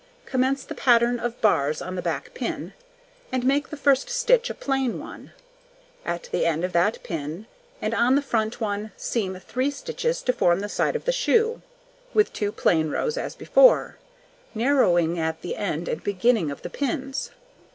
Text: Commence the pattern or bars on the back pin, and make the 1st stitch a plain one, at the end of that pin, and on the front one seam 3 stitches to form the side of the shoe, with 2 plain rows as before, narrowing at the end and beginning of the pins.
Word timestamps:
Commence 0.25 0.63
the 0.65 0.73
pattern 0.73 1.19
or 1.19 1.29
bars 1.29 1.79
on 1.79 1.93
the 1.93 2.01
back 2.01 2.33
pin, 2.33 2.73
and 3.31 3.43
make 3.45 3.69
the 3.69 3.77
1st 3.77 4.09
stitch 4.09 4.49
a 4.49 4.55
plain 4.55 4.97
one, 4.99 5.31
at 6.03 6.27
the 6.31 6.43
end 6.47 6.63
of 6.63 6.73
that 6.73 7.03
pin, 7.03 7.45
and 7.83 7.93
on 7.93 8.15
the 8.15 8.23
front 8.23 8.59
one 8.59 8.91
seam 8.97 9.39
3 9.39 9.69
stitches 9.69 10.23
to 10.23 10.33
form 10.33 10.61
the 10.61 10.69
side 10.69 10.95
of 10.95 11.05
the 11.05 11.11
shoe, 11.11 11.61
with 12.15 12.33
2 12.33 12.51
plain 12.51 12.89
rows 12.89 13.15
as 13.15 13.35
before, 13.35 13.97
narrowing 14.55 15.19
at 15.19 15.43
the 15.43 15.55
end 15.55 15.87
and 15.87 16.03
beginning 16.03 16.49
of 16.49 16.63
the 16.63 16.69
pins. 16.71 17.29